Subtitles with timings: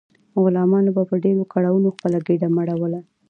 [0.43, 2.99] غلامانو به په ډیرو کړاوونو خپله ګیډه مړوله.